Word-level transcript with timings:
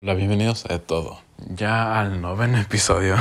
Hola, 0.00 0.14
bienvenidos 0.14 0.64
a 0.66 0.78
todo. 0.78 1.20
Ya 1.38 1.98
al 1.98 2.20
noveno 2.20 2.56
episodio. 2.60 3.16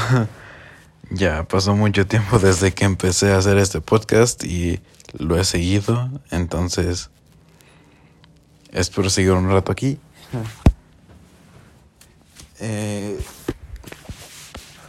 ya 1.09 1.43
pasó 1.47 1.75
mucho 1.75 2.05
tiempo 2.05 2.37
desde 2.37 2.71
que 2.71 2.85
empecé 2.85 3.31
a 3.31 3.39
hacer 3.39 3.57
este 3.57 3.81
podcast 3.81 4.43
y 4.43 4.79
lo 5.17 5.39
he 5.39 5.43
seguido. 5.43 6.11
Entonces, 6.29 7.09
espero 8.71 9.09
seguir 9.09 9.31
un 9.31 9.49
rato 9.49 9.71
aquí. 9.71 9.97
Eh, 12.59 13.19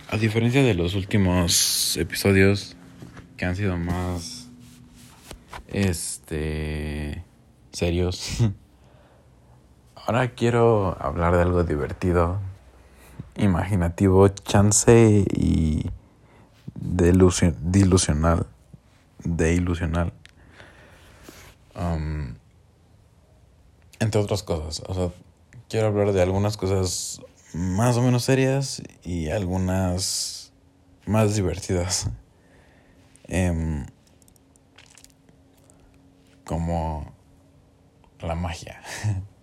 a 0.09 0.17
diferencia 0.17 0.63
de 0.63 0.73
los 0.73 0.95
últimos 0.95 1.99
episodios 1.99 2.77
que 3.37 3.45
han 3.45 3.57
sido 3.57 3.77
más 3.77 4.49
este 5.67 7.23
serios 7.71 8.39
Ahora 10.09 10.29
quiero 10.29 10.97
hablar 11.03 11.37
de 11.37 11.43
algo 11.43 11.65
divertido, 11.65 12.39
imaginativo, 13.37 14.27
chance 14.29 15.27
y 15.31 15.91
dilusional. 16.75 18.47
De 19.23 19.53
ilusional. 19.53 20.15
Entre 24.01 24.19
otras 24.19 24.43
cosas. 24.43 24.83
O 24.89 24.95
sea, 24.95 25.11
quiero 25.69 25.89
hablar 25.89 26.15
de 26.15 26.23
algunas 26.23 26.57
cosas 26.57 27.21
más 27.53 27.99
o 27.99 28.03
menos 28.03 28.25
serias 28.25 28.83
y 29.05 29.29
algunas 29.29 30.55
más 31.05 31.35
divertidas. 31.35 32.09
Em, 33.25 33.85
como 36.47 37.13
la 38.21 38.35
magia. 38.35 38.81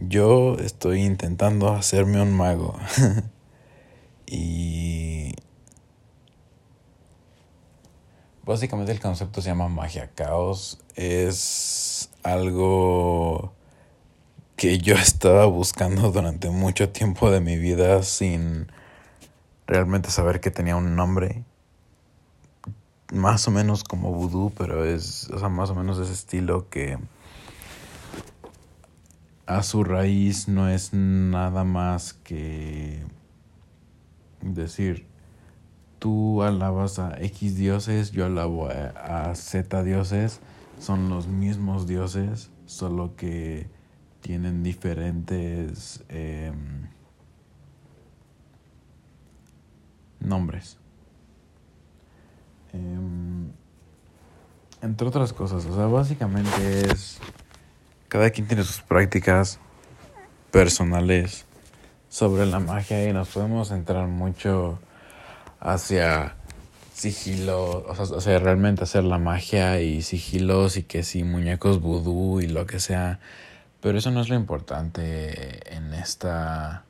Yo 0.00 0.56
estoy 0.58 1.02
intentando 1.02 1.68
hacerme 1.68 2.20
un 2.20 2.36
mago. 2.36 2.76
y 4.26 5.34
básicamente 8.44 8.90
el 8.90 9.00
concepto 9.00 9.40
se 9.40 9.50
llama 9.50 9.68
magia 9.68 10.10
caos. 10.14 10.80
Es 10.96 12.10
algo 12.24 13.52
que 14.56 14.78
yo 14.78 14.94
estaba 14.96 15.46
buscando 15.46 16.10
durante 16.10 16.50
mucho 16.50 16.88
tiempo 16.90 17.30
de 17.30 17.40
mi 17.40 17.56
vida 17.56 18.02
sin 18.02 18.66
realmente 19.66 20.10
saber 20.10 20.40
que 20.40 20.50
tenía 20.50 20.74
un 20.74 20.96
nombre. 20.96 21.44
Más 23.12 23.46
o 23.46 23.52
menos 23.52 23.84
como 23.84 24.10
vudú, 24.10 24.52
pero 24.56 24.84
es, 24.84 25.30
o 25.30 25.38
sea, 25.38 25.48
más 25.48 25.70
o 25.70 25.74
menos 25.76 25.98
ese 25.98 26.12
estilo 26.12 26.68
que 26.68 26.98
a 29.46 29.62
su 29.62 29.84
raíz 29.84 30.48
no 30.48 30.68
es 30.68 30.92
nada 30.92 31.64
más 31.64 32.14
que 32.14 33.04
decir, 34.40 35.06
tú 35.98 36.42
alabas 36.42 36.98
a 36.98 37.18
X 37.20 37.56
dioses, 37.56 38.10
yo 38.10 38.26
alabo 38.26 38.68
a, 38.68 39.34
Z 39.34 39.82
dioses, 39.82 40.40
son 40.78 41.08
los 41.08 41.26
mismos 41.26 41.86
dioses, 41.86 42.50
solo 42.66 43.16
que 43.16 43.68
tienen 44.20 44.62
diferentes 44.62 46.02
em, 46.08 46.88
nombres. 50.20 50.78
Em, 52.72 53.50
entre 54.82 55.08
otras 55.08 55.32
cosas, 55.32 55.64
o 55.66 55.74
sea, 55.74 55.86
básicamente 55.86 56.90
es 56.90 57.20
cada 58.14 58.30
quien 58.30 58.46
tiene 58.46 58.62
sus 58.62 58.80
prácticas 58.80 59.58
personales 60.52 61.46
sobre 62.08 62.46
la 62.46 62.60
magia 62.60 63.08
y 63.08 63.12
nos 63.12 63.28
podemos 63.30 63.70
centrar 63.70 64.06
mucho 64.06 64.78
hacia 65.58 66.36
sigilo, 66.94 67.84
o 67.84 68.20
sea, 68.20 68.38
realmente 68.38 68.84
hacer 68.84 69.02
la 69.02 69.18
magia 69.18 69.80
y 69.80 70.02
sigilos 70.02 70.76
y 70.76 70.84
que 70.84 71.02
si 71.02 71.24
muñecos 71.24 71.80
vudú 71.80 72.40
y 72.40 72.46
lo 72.46 72.66
que 72.66 72.78
sea. 72.78 73.18
Pero 73.80 73.98
eso 73.98 74.12
no 74.12 74.20
es 74.20 74.28
lo 74.28 74.36
importante 74.36 75.74
en 75.74 75.92
esta 75.92 76.84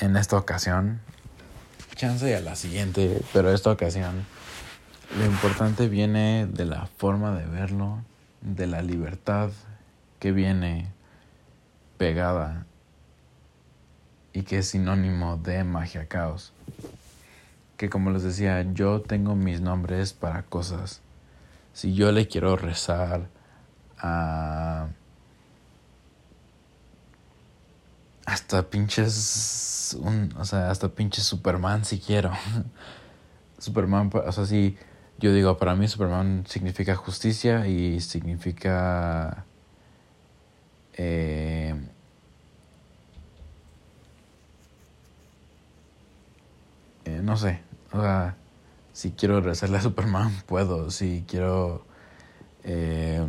en 0.00 0.16
esta 0.16 0.36
ocasión. 0.36 1.00
Chance 1.94 2.34
a 2.34 2.40
la 2.40 2.56
siguiente, 2.56 3.22
pero 3.32 3.52
esta 3.52 3.70
ocasión 3.70 4.26
lo 5.16 5.24
importante 5.26 5.86
viene 5.86 6.48
de 6.50 6.64
la 6.64 6.86
forma 6.96 7.38
de 7.38 7.46
verlo 7.46 8.02
de 8.42 8.66
la 8.66 8.82
libertad 8.82 9.50
que 10.18 10.32
viene 10.32 10.92
pegada 11.96 12.66
y 14.32 14.42
que 14.42 14.58
es 14.58 14.68
sinónimo 14.68 15.36
de 15.36 15.64
magia 15.64 16.06
caos. 16.06 16.52
Que 17.76 17.88
como 17.88 18.10
les 18.10 18.22
decía, 18.22 18.62
yo 18.72 19.00
tengo 19.00 19.34
mis 19.34 19.60
nombres 19.60 20.12
para 20.12 20.42
cosas. 20.42 21.00
Si 21.72 21.94
yo 21.94 22.12
le 22.12 22.28
quiero 22.28 22.56
rezar 22.56 23.28
a... 23.98 24.88
Hasta 28.26 28.62
pinches... 28.70 29.96
Un, 30.00 30.32
o 30.38 30.44
sea, 30.44 30.70
hasta 30.70 30.88
pinches 30.88 31.24
Superman 31.24 31.84
si 31.84 31.98
quiero. 31.98 32.32
Superman, 33.58 34.10
o 34.12 34.32
sea, 34.32 34.46
si 34.46 34.76
yo 35.18 35.32
digo, 35.32 35.56
para 35.56 35.74
mí 35.74 35.88
Superman 35.88 36.44
significa 36.48 36.96
justicia 36.96 37.66
y 37.66 38.00
significa... 38.00 39.44
Eh, 40.94 41.74
eh, 47.04 47.20
no 47.22 47.36
sé, 47.36 47.60
o 47.92 48.00
sea, 48.00 48.36
si 48.92 49.12
quiero 49.12 49.40
rezarle 49.40 49.78
a 49.78 49.82
Superman, 49.82 50.32
puedo, 50.46 50.90
si 50.90 51.24
quiero... 51.26 51.84
Eh, 52.64 53.26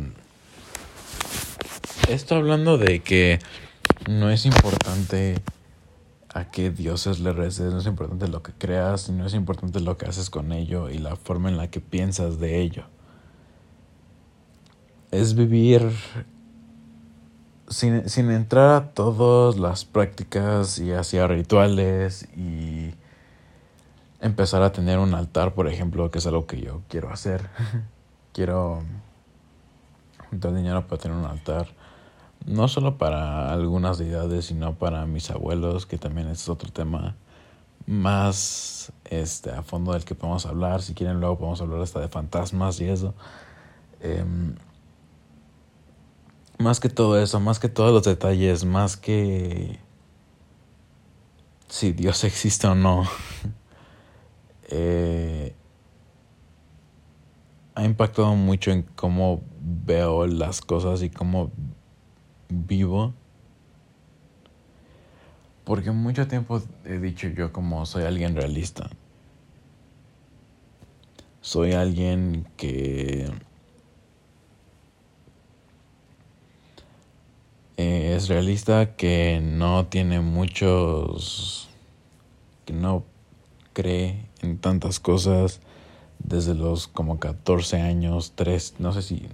esto 2.08 2.36
hablando 2.36 2.76
de 2.76 3.00
que 3.00 3.38
no 4.08 4.30
es 4.30 4.44
importante 4.44 5.40
a 6.34 6.50
qué 6.50 6.70
dioses 6.70 7.20
le 7.20 7.32
reces, 7.32 7.72
no 7.72 7.78
es 7.78 7.86
importante 7.86 8.26
lo 8.26 8.42
que 8.42 8.50
creas, 8.52 9.08
no 9.08 9.24
es 9.24 9.34
importante 9.34 9.78
lo 9.78 9.96
que 9.96 10.06
haces 10.06 10.30
con 10.30 10.50
ello 10.50 10.90
y 10.90 10.98
la 10.98 11.14
forma 11.14 11.48
en 11.48 11.56
la 11.56 11.70
que 11.70 11.80
piensas 11.80 12.40
de 12.40 12.60
ello. 12.60 12.82
Es 15.12 15.36
vivir 15.36 15.92
sin, 17.68 18.08
sin 18.08 18.32
entrar 18.32 18.70
a 18.70 18.88
todas 18.94 19.56
las 19.56 19.84
prácticas 19.84 20.80
y 20.80 20.90
hacia 20.90 21.28
rituales 21.28 22.28
y 22.36 22.90
empezar 24.20 24.62
a 24.62 24.72
tener 24.72 24.98
un 24.98 25.14
altar, 25.14 25.54
por 25.54 25.68
ejemplo, 25.68 26.10
que 26.10 26.18
es 26.18 26.26
algo 26.26 26.48
que 26.48 26.60
yo 26.60 26.82
quiero 26.88 27.12
hacer. 27.12 27.48
quiero 28.32 28.82
juntar 30.30 30.52
dinero 30.52 30.84
para 30.88 31.00
tener 31.00 31.16
un 31.16 31.26
altar 31.26 31.68
no 32.44 32.68
solo 32.68 32.98
para 32.98 33.52
algunas 33.52 33.98
deidades, 33.98 34.46
sino 34.46 34.74
para 34.74 35.06
mis 35.06 35.30
abuelos, 35.30 35.86
que 35.86 35.98
también 35.98 36.28
es 36.28 36.48
otro 36.48 36.70
tema 36.70 37.16
más 37.86 38.92
este, 39.04 39.50
a 39.50 39.62
fondo 39.62 39.92
del 39.92 40.04
que 40.04 40.14
podemos 40.14 40.46
hablar. 40.46 40.82
Si 40.82 40.94
quieren, 40.94 41.20
luego 41.20 41.38
podemos 41.38 41.60
hablar 41.60 41.80
hasta 41.80 42.00
de 42.00 42.08
fantasmas 42.08 42.80
y 42.80 42.88
eso. 42.88 43.14
Em, 44.00 44.54
más 46.58 46.80
que 46.80 46.88
todo 46.88 47.20
eso, 47.20 47.40
más 47.40 47.58
que 47.58 47.68
todos 47.68 47.92
los 47.92 48.04
detalles, 48.04 48.64
más 48.64 48.96
que 48.96 49.78
si 51.68 51.92
Dios 51.92 52.24
existe 52.24 52.66
o 52.66 52.74
no, 52.74 53.04
eh, 54.70 55.54
ha 57.74 57.84
impactado 57.84 58.34
mucho 58.36 58.70
en 58.70 58.82
cómo 58.82 59.42
veo 59.60 60.26
las 60.26 60.60
cosas 60.60 61.02
y 61.02 61.10
cómo 61.10 61.50
vivo. 62.54 63.14
Porque 65.64 65.90
mucho 65.90 66.28
tiempo 66.28 66.62
he 66.84 66.98
dicho 66.98 67.28
yo 67.28 67.52
como 67.52 67.86
soy 67.86 68.04
alguien 68.04 68.36
realista. 68.36 68.90
Soy 71.40 71.72
alguien 71.72 72.46
que 72.56 73.30
eh, 77.76 78.14
es 78.16 78.28
realista, 78.28 78.94
que 78.96 79.40
no 79.42 79.86
tiene 79.86 80.20
muchos, 80.20 81.68
que 82.64 82.72
no 82.72 83.04
cree 83.72 84.26
en 84.42 84.58
tantas 84.58 85.00
cosas 85.00 85.60
desde 86.18 86.54
los 86.54 86.88
como 86.88 87.18
14 87.18 87.80
años, 87.80 88.32
3, 88.36 88.76
no 88.78 88.92
sé 88.92 89.02
si 89.02 89.28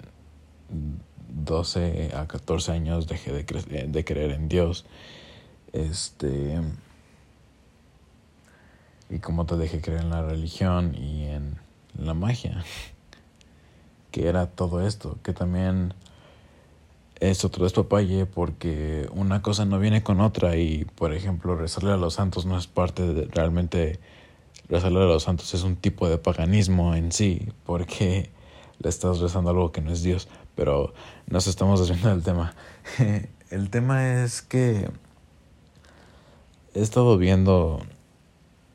12 1.32 2.12
a 2.14 2.26
14 2.26 2.72
años 2.72 3.06
dejé 3.06 3.32
de, 3.32 3.46
eh, 3.70 3.86
de 3.88 4.04
creer 4.04 4.32
en 4.32 4.48
Dios. 4.48 4.84
Este. 5.72 6.60
Y 9.08 9.18
como 9.18 9.46
te 9.46 9.56
dejé 9.56 9.80
creer 9.80 10.02
en 10.02 10.10
la 10.10 10.22
religión 10.22 10.94
y 10.94 11.24
en 11.26 11.58
la 11.98 12.14
magia. 12.14 12.64
Que 14.10 14.26
era 14.26 14.46
todo 14.48 14.84
esto. 14.84 15.18
Que 15.22 15.32
también 15.32 15.94
es 17.20 17.44
otro 17.44 17.64
despapalle 17.64 18.26
porque 18.26 19.08
una 19.12 19.42
cosa 19.42 19.66
no 19.66 19.78
viene 19.78 20.02
con 20.02 20.20
otra 20.20 20.56
y 20.56 20.86
por 20.86 21.12
ejemplo 21.12 21.54
rezarle 21.54 21.92
a 21.92 21.96
los 21.96 22.14
santos 22.14 22.46
no 22.46 22.58
es 22.58 22.66
parte 22.66 23.06
de 23.06 23.26
realmente 23.26 24.00
rezarle 24.68 25.00
a 25.00 25.04
los 25.04 25.24
santos 25.24 25.52
es 25.52 25.62
un 25.62 25.76
tipo 25.76 26.08
de 26.08 26.16
paganismo 26.16 26.94
en 26.94 27.12
sí 27.12 27.52
porque 27.66 28.30
le 28.78 28.88
estás 28.88 29.18
rezando 29.20 29.50
algo 29.50 29.70
que 29.70 29.82
no 29.82 29.92
es 29.92 30.02
Dios 30.02 30.28
pero 30.60 30.92
nos 31.26 31.46
estamos 31.46 31.80
desviando 31.80 32.10
del 32.10 32.22
tema 32.22 32.52
el 33.50 33.70
tema 33.70 34.22
es 34.22 34.42
que 34.42 34.90
he 36.74 36.82
estado 36.82 37.16
viendo 37.16 37.80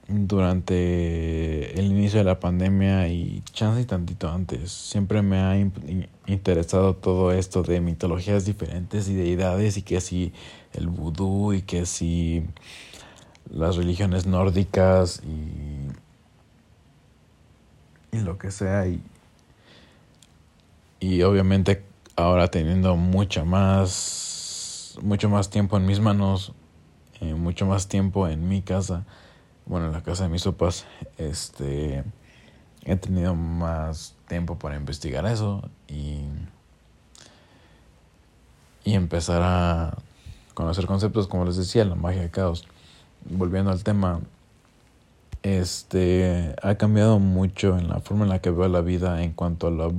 durante 0.07 1.79
el 1.79 1.85
inicio 1.85 2.17
de 2.17 2.25
la 2.25 2.39
pandemia 2.39 3.07
y 3.07 3.43
chance 3.53 3.81
y 3.81 3.85
tantito 3.85 4.29
antes. 4.29 4.71
Siempre 4.71 5.21
me 5.21 5.37
ha 5.37 5.57
interesado 6.25 6.95
todo 6.95 7.31
esto 7.31 7.61
de 7.61 7.79
mitologías 7.81 8.45
diferentes 8.45 9.07
y 9.07 9.13
deidades 9.13 9.77
y 9.77 9.83
que 9.83 10.01
si 10.01 10.33
el 10.73 10.87
vudú 10.87 11.53
y 11.53 11.61
que 11.61 11.85
si 11.85 12.43
las 13.51 13.75
religiones 13.75 14.25
nórdicas 14.25 15.21
y, 15.23 15.91
y 18.17 18.21
lo 18.21 18.39
que 18.39 18.49
sea 18.49 18.87
y, 18.87 19.01
y 20.99 21.21
obviamente 21.23 21.83
ahora 22.15 22.47
teniendo 22.49 22.95
mucha 22.95 23.43
más 23.43 24.97
mucho 25.01 25.29
más 25.29 25.49
tiempo 25.49 25.77
en 25.77 25.85
mis 25.85 25.99
manos 25.99 26.53
eh, 27.21 27.33
mucho 27.33 27.65
más 27.65 27.87
tiempo 27.87 28.27
en 28.27 28.47
mi 28.47 28.61
casa 28.61 29.05
bueno, 29.65 29.87
en 29.87 29.93
la 29.93 30.01
casa 30.01 30.23
de 30.23 30.29
mis 30.29 30.43
sopas, 30.43 30.85
este, 31.17 32.03
he 32.83 32.95
tenido 32.97 33.33
más 33.35 34.15
tiempo 34.27 34.57
para 34.59 34.75
investigar 34.75 35.25
eso 35.25 35.69
y, 35.87 36.19
y 38.83 38.93
empezar 38.93 39.41
a 39.43 39.97
conocer 40.53 40.85
conceptos, 40.85 41.27
como 41.27 41.45
les 41.45 41.57
decía, 41.57 41.83
la 41.83 41.95
magia 41.95 42.21
de 42.21 42.29
caos. 42.29 42.67
Volviendo 43.27 43.71
al 43.71 43.83
tema, 43.83 44.19
este, 45.41 46.55
ha 46.61 46.75
cambiado 46.75 47.17
mucho 47.17 47.77
en 47.79 47.87
la 47.87 48.01
forma 48.01 48.25
en 48.25 48.29
la 48.29 48.39
que 48.39 48.51
veo 48.51 48.67
la 48.67 48.81
vida 48.81 49.23
en 49.23 49.33
cuanto 49.33 49.67
a 49.67 49.71
la, 49.71 49.91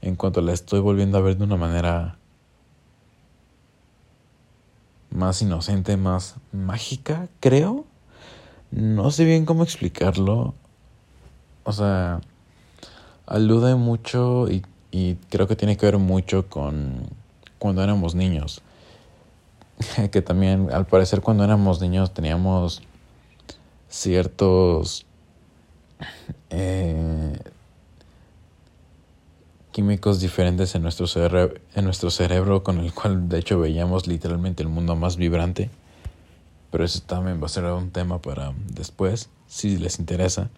en 0.00 0.16
cuanto 0.16 0.40
la 0.40 0.52
estoy 0.52 0.80
volviendo 0.80 1.18
a 1.18 1.20
ver 1.20 1.36
de 1.36 1.44
una 1.44 1.56
manera 1.56 2.18
más 5.10 5.42
inocente, 5.42 5.96
más 5.96 6.36
mágica, 6.52 7.28
creo. 7.40 7.84
No 8.70 9.10
sé 9.10 9.24
bien 9.24 9.44
cómo 9.44 9.62
explicarlo. 9.62 10.54
O 11.64 11.72
sea, 11.72 12.20
alude 13.26 13.74
mucho 13.74 14.48
y, 14.50 14.64
y 14.90 15.16
creo 15.30 15.46
que 15.48 15.56
tiene 15.56 15.76
que 15.76 15.86
ver 15.86 15.98
mucho 15.98 16.48
con 16.48 17.08
cuando 17.58 17.82
éramos 17.82 18.14
niños. 18.14 18.62
que 20.10 20.22
también, 20.22 20.68
al 20.72 20.86
parecer, 20.86 21.20
cuando 21.20 21.44
éramos 21.44 21.80
niños 21.80 22.12
teníamos 22.12 22.82
ciertos 23.88 25.06
eh, 26.50 27.38
químicos 29.78 30.18
diferentes 30.18 30.74
en 30.74 30.82
nuestro, 30.82 31.06
en 31.76 31.84
nuestro 31.84 32.10
cerebro 32.10 32.64
con 32.64 32.80
el 32.80 32.92
cual 32.92 33.28
de 33.28 33.38
hecho 33.38 33.60
veíamos 33.60 34.08
literalmente 34.08 34.60
el 34.64 34.68
mundo 34.68 34.96
más 34.96 35.16
vibrante. 35.16 35.70
Pero 36.72 36.84
eso 36.84 37.00
también 37.02 37.40
va 37.40 37.46
a 37.46 37.48
ser 37.48 37.62
un 37.66 37.92
tema 37.92 38.20
para 38.20 38.52
después, 38.72 39.30
si 39.46 39.78
les 39.78 40.00
interesa. 40.00 40.50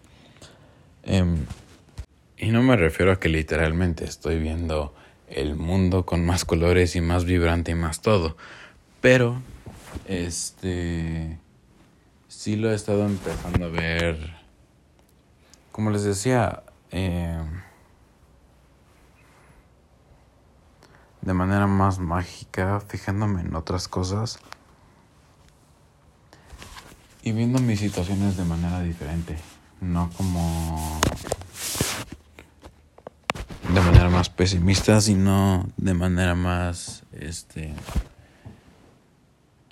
Em, 1.03 1.45
y 2.35 2.47
no 2.49 2.63
me 2.63 2.75
refiero 2.75 3.11
a 3.11 3.19
que 3.19 3.29
literalmente 3.29 4.05
estoy 4.05 4.39
viendo 4.39 4.91
el 5.27 5.55
mundo 5.55 6.03
con 6.03 6.25
más 6.25 6.43
colores 6.43 6.95
y 6.95 7.01
más 7.01 7.23
vibrante 7.23 7.73
y 7.73 7.75
más 7.75 8.01
todo, 8.01 8.35
pero 9.01 9.39
este 10.07 11.37
sí 12.27 12.55
lo 12.55 12.71
he 12.71 12.73
estado 12.73 13.05
empezando 13.05 13.67
a 13.67 13.69
ver, 13.69 14.17
como 15.71 15.91
les 15.91 16.03
decía, 16.05 16.63
em, 16.89 17.61
de 21.21 21.33
manera 21.33 21.67
más 21.67 21.99
mágica, 21.99 22.79
fijándome 22.87 23.41
en 23.41 23.55
otras 23.55 23.87
cosas 23.87 24.39
y 27.23 27.31
viendo 27.31 27.59
mis 27.59 27.79
situaciones 27.79 28.37
de 28.37 28.45
manera 28.45 28.81
diferente, 28.81 29.37
no 29.79 30.09
como 30.17 30.99
de 33.73 33.81
manera 33.81 34.09
más 34.09 34.29
pesimista, 34.29 34.99
sino 35.01 35.69
de 35.77 35.93
manera 35.93 36.35
más 36.35 37.03
este 37.11 37.73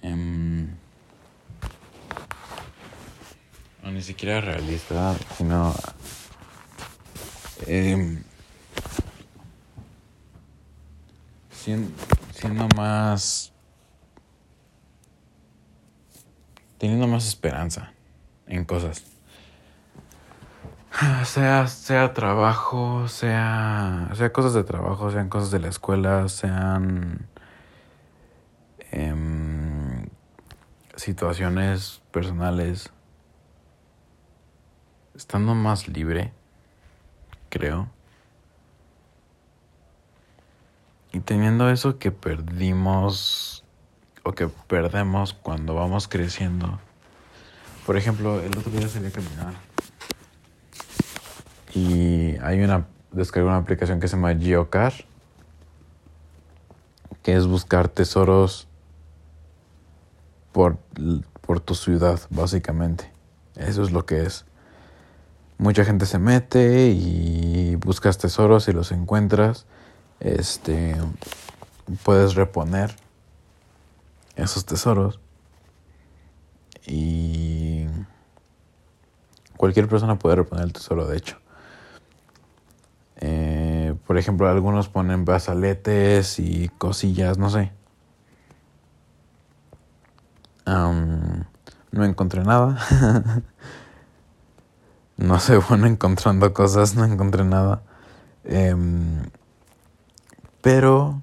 em, 0.02 0.70
ni 3.84 4.02
siquiera 4.04 4.40
realista, 4.40 5.16
sino 5.38 5.74
eh, 7.66 8.22
siendo 11.60 12.68
más 12.76 13.54
teniendo 16.80 17.08
más 17.08 17.28
esperanza 17.28 17.94
en 18.48 18.66
cosas. 18.66 19.04
Sea, 21.24 21.68
sea 21.68 22.14
trabajo, 22.14 23.08
sea, 23.08 24.10
sea 24.16 24.34
cosas 24.34 24.54
de 24.54 24.64
trabajo, 24.64 25.12
sean 25.12 25.30
cosas 25.30 25.52
de 25.52 25.60
la 25.60 25.68
escuela, 25.68 26.28
sean 26.28 27.28
em, 28.92 30.08
situaciones 30.96 32.02
personales. 32.12 32.92
Estando 35.16 35.54
más 35.54 35.88
libre, 35.88 36.34
creo. 37.50 37.90
Y 41.12 41.20
teniendo 41.22 41.70
eso 41.70 41.98
que 41.98 42.12
perdimos 42.12 43.64
o 44.24 44.34
que 44.34 44.48
perdemos 44.48 45.34
cuando 45.34 45.74
vamos 45.74 46.08
creciendo. 46.08 46.80
Por 47.86 47.98
ejemplo, 47.98 48.40
el 48.42 48.56
otro 48.58 48.72
día 48.72 48.88
salí 48.88 49.08
a 49.08 49.12
caminar 49.12 49.54
y 51.74 52.38
hay 52.42 52.62
una 52.62 52.86
descargué 53.12 53.48
una 53.48 53.58
aplicación 53.58 54.00
que 54.00 54.08
se 54.08 54.16
llama 54.16 54.36
Geocache 54.36 55.06
que 57.24 57.36
es 57.36 57.48
buscar 57.48 57.90
tesoros 57.90 58.68
por, 60.52 60.78
por 61.42 61.60
tu 61.60 61.76
ciudad, 61.76 62.20
básicamente. 62.30 63.12
Eso 63.56 63.84
es 63.84 63.92
lo 63.92 64.06
que 64.06 64.24
es. 64.24 64.46
Mucha 65.58 65.84
gente 65.84 66.06
se 66.06 66.18
mete 66.18 66.88
y 66.88 67.76
buscas 67.76 68.18
tesoros 68.18 68.68
y 68.70 68.72
los 68.72 68.92
encuentras. 68.92 69.66
Este 70.20 70.96
puedes 72.04 72.36
reponer 72.36 72.96
esos 74.36 74.66
tesoros. 74.66 75.20
Y 76.86 77.86
cualquier 79.58 79.88
persona 79.88 80.18
puede 80.18 80.38
reponer 80.38 80.66
el 80.66 80.74
tesoro, 80.74 81.08
de 81.08 81.18
hecho. 81.18 81.38
Eh, 83.18 83.96
por 84.08 84.18
ejemplo, 84.18 84.50
algunos 84.50 84.88
ponen 84.90 85.26
brazaletes 85.26 86.40
y 86.40 86.70
cosillas, 86.78 87.38
no 87.38 87.50
sé. 87.50 87.72
no 91.92 92.06
encontré 92.06 92.44
nada. 92.44 92.78
no 95.18 95.40
sé, 95.40 95.58
bueno, 95.58 95.88
encontrando 95.88 96.54
cosas, 96.54 96.96
no 96.96 97.06
encontré 97.06 97.44
nada. 97.44 97.82
Em, 98.44 99.24
pero 100.62 101.22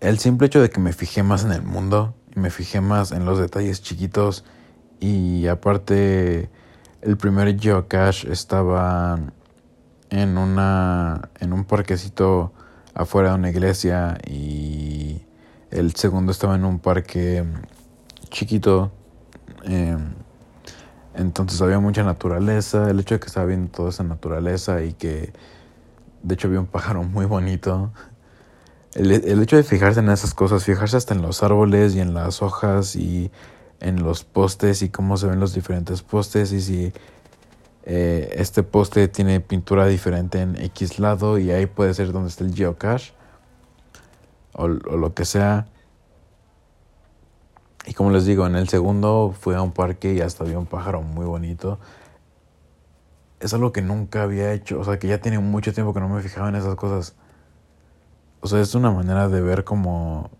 el 0.00 0.18
simple 0.18 0.48
hecho 0.48 0.60
de 0.60 0.70
que 0.70 0.80
me 0.80 0.92
fijé 0.92 1.22
más 1.22 1.44
en 1.44 1.52
el 1.52 1.62
mundo 1.62 2.14
y 2.34 2.40
me 2.40 2.50
fijé 2.50 2.80
más 2.80 3.12
en 3.12 3.24
los 3.24 3.38
detalles 3.38 3.82
chiquitos 3.82 4.44
y 5.00 5.46
aparte 5.46 6.50
el 7.02 7.16
primer 7.16 7.58
geocache 7.58 8.32
estaba 8.32 9.18
en 10.10 10.38
una 10.38 11.30
en 11.40 11.52
un 11.52 11.64
parquecito 11.64 12.52
afuera 12.94 13.30
de 13.30 13.34
una 13.36 13.50
iglesia 13.50 14.18
y 14.26 15.22
el 15.70 15.94
segundo 15.94 16.32
estaba 16.32 16.54
en 16.54 16.64
un 16.64 16.78
parque 16.78 17.44
chiquito 18.28 18.92
em, 19.64 20.14
entonces 21.14 21.60
había 21.62 21.78
mucha 21.78 22.02
naturaleza 22.02 22.90
el 22.90 23.00
hecho 23.00 23.14
de 23.14 23.20
que 23.20 23.26
estaba 23.26 23.46
viendo 23.46 23.70
toda 23.70 23.90
esa 23.90 24.04
naturaleza 24.04 24.82
y 24.82 24.94
que 24.94 25.32
de 26.22 26.34
hecho 26.34 26.48
había 26.48 26.60
un 26.60 26.66
pájaro 26.66 27.02
muy 27.02 27.26
bonito 27.26 27.92
el, 28.94 29.42
hecho 29.42 29.56
de 29.56 29.62
fijarse 29.62 30.00
en 30.00 30.10
esas 30.10 30.34
cosas, 30.34 30.64
fijarse 30.64 30.96
hasta 30.96 31.14
en 31.14 31.22
los 31.22 31.42
árboles 31.42 31.94
y 31.94 32.00
en 32.00 32.12
las 32.12 32.42
hojas 32.42 32.94
y 32.94 33.30
en 33.80 34.02
los 34.02 34.24
postes 34.24 34.82
y 34.82 34.90
cómo 34.90 35.16
se 35.16 35.26
ven 35.26 35.40
los 35.40 35.54
diferentes 35.54 36.02
postes 36.02 36.52
y 36.52 36.60
si 36.60 36.92
eh, 37.84 38.34
este 38.36 38.62
poste 38.62 39.08
tiene 39.08 39.40
pintura 39.40 39.86
diferente 39.86 40.40
en 40.40 40.56
X 40.56 40.98
lado 40.98 41.38
y 41.38 41.50
ahí 41.50 41.66
puede 41.66 41.94
ser 41.94 42.12
donde 42.12 42.28
está 42.28 42.44
el 42.44 42.54
geocache 42.54 43.14
o, 44.52 44.64
o 44.64 44.68
lo 44.68 45.14
que 45.14 45.24
sea. 45.24 45.66
Y 47.86 47.94
como 47.94 48.10
les 48.10 48.26
digo, 48.26 48.46
en 48.46 48.54
el 48.54 48.68
segundo 48.68 49.34
fui 49.38 49.54
a 49.54 49.62
un 49.62 49.72
parque 49.72 50.12
y 50.12 50.20
hasta 50.20 50.44
vi 50.44 50.54
un 50.54 50.66
pájaro 50.66 51.02
muy 51.02 51.24
bonito. 51.24 51.80
Es 53.42 53.52
algo 53.54 53.72
que 53.72 53.82
nunca 53.82 54.22
había 54.22 54.52
hecho, 54.52 54.78
o 54.78 54.84
sea, 54.84 55.00
que 55.00 55.08
ya 55.08 55.20
tiene 55.20 55.40
mucho 55.40 55.74
tiempo 55.74 55.92
que 55.92 55.98
no 55.98 56.08
me 56.08 56.22
fijaba 56.22 56.48
en 56.48 56.54
esas 56.54 56.76
cosas. 56.76 57.16
O 58.40 58.46
sea, 58.46 58.60
es 58.60 58.74
una 58.76 58.92
manera 58.92 59.28
de 59.28 59.40
ver 59.40 59.64
como 59.64 60.30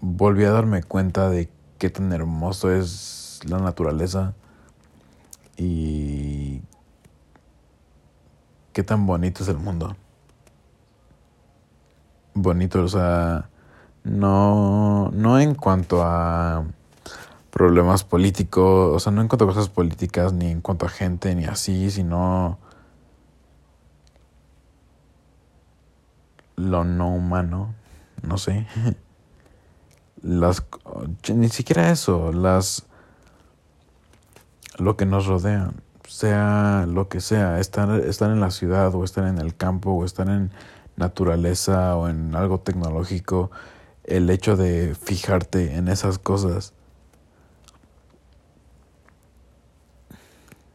volví 0.00 0.44
a 0.44 0.50
darme 0.50 0.82
cuenta 0.82 1.30
de 1.30 1.48
qué 1.78 1.88
tan 1.88 2.12
hermoso 2.12 2.70
es 2.70 3.40
la 3.46 3.58
naturaleza 3.58 4.34
y 5.56 6.60
qué 8.74 8.82
tan 8.82 9.06
bonito 9.06 9.42
es 9.44 9.48
el 9.48 9.56
mundo. 9.56 9.96
Bonito, 12.34 12.82
o 12.84 12.88
sea, 12.88 13.48
no, 14.04 15.10
no 15.12 15.40
en 15.40 15.54
cuanto 15.54 16.02
a 16.02 16.64
problemas 17.52 18.02
políticos, 18.02 18.96
o 18.96 18.98
sea, 18.98 19.12
no 19.12 19.20
en 19.20 19.28
cuanto 19.28 19.44
a 19.44 19.48
cosas 19.48 19.68
políticas, 19.68 20.32
ni 20.32 20.50
en 20.50 20.62
cuanto 20.62 20.86
a 20.86 20.88
gente, 20.88 21.34
ni 21.34 21.44
así, 21.44 21.90
sino 21.90 22.58
lo 26.56 26.84
no 26.84 27.14
humano, 27.14 27.74
no 28.22 28.38
sé. 28.38 28.66
Las 30.22 30.64
ni 31.34 31.48
siquiera 31.48 31.90
eso, 31.90 32.32
las 32.32 32.86
lo 34.78 34.96
que 34.96 35.04
nos 35.04 35.26
rodea, 35.26 35.72
sea 36.08 36.86
lo 36.88 37.08
que 37.08 37.20
sea, 37.20 37.58
estar, 37.58 37.90
estar 38.00 38.30
en 38.30 38.40
la 38.40 38.52
ciudad 38.52 38.94
o 38.94 39.02
estar 39.02 39.26
en 39.26 39.38
el 39.38 39.56
campo 39.56 39.90
o 39.90 40.04
estar 40.04 40.28
en 40.28 40.52
naturaleza 40.96 41.96
o 41.96 42.08
en 42.08 42.36
algo 42.36 42.60
tecnológico, 42.60 43.50
el 44.04 44.30
hecho 44.30 44.56
de 44.56 44.94
fijarte 44.94 45.74
en 45.74 45.88
esas 45.88 46.20
cosas 46.20 46.72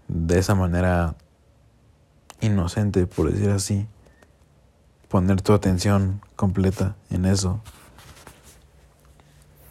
de 0.07 0.39
esa 0.39 0.55
manera 0.55 1.15
inocente, 2.41 3.07
por 3.07 3.31
decir 3.31 3.49
así, 3.49 3.87
poner 5.07 5.41
tu 5.41 5.53
atención 5.53 6.21
completa 6.35 6.95
en 7.09 7.25
eso. 7.25 7.61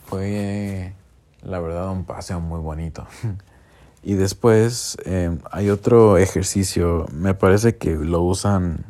Fue, 0.07 0.95
la 1.43 1.61
verdad, 1.61 1.91
un 1.91 2.05
paseo 2.05 2.41
muy 2.41 2.61
bonito. 2.61 3.07
y 4.03 4.15
después 4.15 4.97
em, 5.05 5.41
hay 5.51 5.71
otro 5.71 6.19
ejercicio, 6.19 7.07
me 7.13 7.35
parece 7.35 7.77
que 7.77 7.95
lo 7.95 8.23
usan 8.23 8.85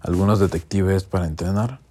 algunos 0.00 0.40
detectives 0.40 1.04
para 1.04 1.26
entrenar 1.26 1.81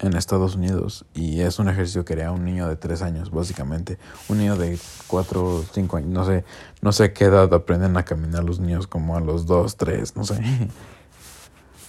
en 0.00 0.16
Estados 0.16 0.56
Unidos 0.56 1.04
y 1.14 1.40
es 1.40 1.58
un 1.58 1.68
ejercicio 1.68 2.04
que 2.04 2.14
haría 2.14 2.32
un 2.32 2.44
niño 2.44 2.68
de 2.68 2.76
tres 2.76 3.02
años 3.02 3.30
básicamente. 3.30 3.98
Un 4.28 4.38
niño 4.38 4.56
de 4.56 4.78
cuatro 5.06 5.44
o 5.44 5.64
cinco 5.72 5.96
años 5.98 6.10
no 6.10 6.24
sé 6.24 6.44
no 6.80 6.92
sé 6.92 7.12
qué 7.12 7.24
edad 7.24 7.52
aprenden 7.52 7.96
a 7.96 8.04
caminar 8.04 8.44
los 8.44 8.60
niños 8.60 8.86
como 8.86 9.16
a 9.16 9.20
los 9.20 9.46
dos 9.46 9.76
tres 9.76 10.16
no 10.16 10.24
sé. 10.24 10.40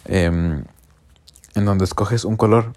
Em, 0.05 0.65
en 1.53 1.65
donde 1.65 1.85
escoges 1.85 2.25
un 2.25 2.35
color 2.35 2.73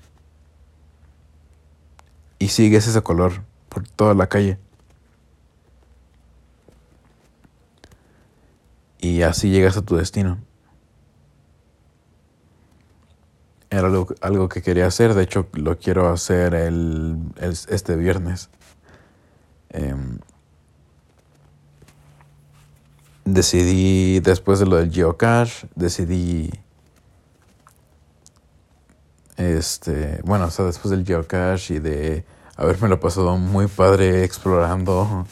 y 2.39 2.49
sigues 2.49 2.87
ese 2.87 3.01
color 3.03 3.43
por 3.71 3.89
toda 3.89 4.13
la 4.13 4.29
calle. 4.29 4.59
Y 8.99 9.23
así 9.23 9.49
llegas 9.49 9.79
a 9.79 9.83
tu 9.83 9.97
destino 9.97 10.39
Era 13.75 13.89
algo, 14.21 14.49
que 14.49 14.63
quería 14.63 14.87
hacer, 14.87 15.15
de 15.15 15.25
hecho 15.25 15.49
lo 15.53 15.77
quiero 15.79 16.09
hacer 16.09 16.55
el, 16.55 17.19
este 17.41 17.97
viernes. 17.97 18.49
Em, 19.71 20.19
decidí, 23.25 24.21
después 24.21 24.61
de 24.61 24.67
lo 24.67 24.77
del 24.77 24.93
geocache, 24.93 25.67
decidí, 25.75 26.51
este, 29.37 30.21
bueno, 30.25 30.47
o 30.47 30.51
sea, 30.51 30.67
después 30.67 30.91
del 30.91 31.05
geocache 31.05 31.75
y 31.75 31.79
de 31.81 32.25
haberme 32.57 32.89
lo 32.89 33.01
pasado 33.01 33.37
muy 33.39 33.67
padre 33.67 34.23
explorando 34.23 35.27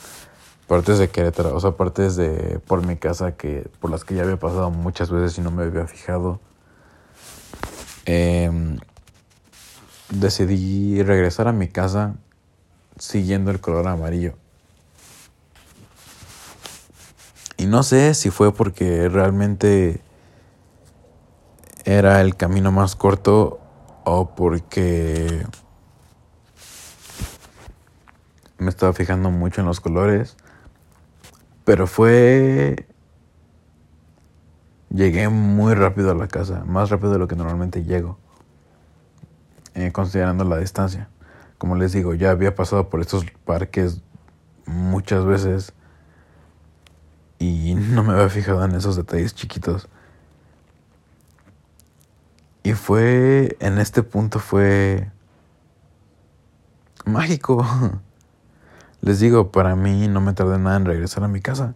partes 0.67 0.99
de 0.99 1.11
Querétaro, 1.11 1.55
o 1.55 1.61
sea, 1.61 1.73
partes 1.73 2.17
de 2.17 2.59
por 2.67 2.85
mi 2.85 2.97
casa 2.97 3.37
que 3.37 3.69
por 3.81 3.91
las 3.93 4.05
que 4.05 4.17
ya 4.17 4.23
había 4.25 4.37
pasado 4.37 4.71
muchas 4.71 5.11
veces 5.11 5.39
y 5.39 5.43
no 5.43 5.53
me 5.53 5.63
había 5.63 5.87
fijado. 5.87 6.41
Em, 8.05 8.79
decidí 10.11 11.03
regresar 11.03 11.49
a 11.49 11.53
mi 11.53 11.69
casa 11.69 12.15
siguiendo 12.99 13.51
el 13.51 13.61
color 13.61 13.89
amarillo. 13.89 14.35
Y 17.57 17.67
no 17.67 17.83
sé 17.83 18.15
si 18.15 18.31
fue 18.31 18.53
porque 18.53 19.09
realmente 19.09 20.01
era 21.85 22.21
el 22.21 22.37
camino 22.37 22.73
más 22.73 22.97
corto 22.97 23.61
o 24.05 24.35
porque 24.35 25.47
me 28.59 28.71
estaba 28.71 28.93
fijando 28.93 29.31
mucho 29.31 29.61
en 29.61 29.67
los 29.67 29.81
colores. 29.81 30.37
Pero 31.65 31.87
fue 31.87 32.87
Llegué 34.95 35.31
muy 35.31 35.75
rápido 35.75 36.11
a 36.11 36.15
la 36.15 36.29
casa, 36.29 36.65
más 36.67 36.91
rápido 36.91 37.13
de 37.13 37.19
lo 37.19 37.27
que 37.27 37.35
normalmente 37.35 37.83
llego, 37.83 38.19
eh, 39.75 39.91
considerando 39.91 40.45
la 40.45 40.59
distancia. 40.59 41.09
Como 41.57 41.77
les 41.77 41.93
digo, 41.93 42.13
ya 42.13 42.31
había 42.31 42.55
pasado 42.55 42.91
por 42.91 43.01
estos 43.01 43.25
parques 43.47 44.03
muchas 44.67 45.25
veces 45.25 45.73
y 47.39 47.75
no 47.75 48.05
me 48.05 48.13
había 48.13 48.29
fijado 48.29 48.63
en 48.67 48.75
esos 48.75 48.97
detalles 48.97 49.35
chiquitos. 49.35 49.89
Y 52.63 52.75
fue, 52.75 53.57
en 53.61 53.79
este 53.79 54.03
punto 54.03 54.41
fue 54.41 55.11
mágico. 57.07 57.67
Les 59.01 59.21
digo, 59.21 59.51
para 59.51 59.75
mí 59.75 60.07
no 60.07 60.21
me 60.21 60.35
tardé 60.35 60.59
nada 60.59 60.77
en 60.77 60.85
regresar 60.85 61.25
a 61.25 61.29
mi 61.29 61.41
casa. 61.41 61.75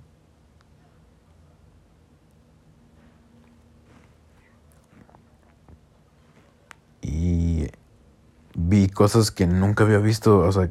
vi 8.57 8.85
cosas 8.97 9.31
que 9.31 9.47
nunca 9.47 9.85
había 9.85 9.99
visto, 9.99 10.39
o 10.39 10.51
sea, 10.51 10.71